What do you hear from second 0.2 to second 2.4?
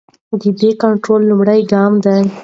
دا د کنټرول لومړنی ګام وي.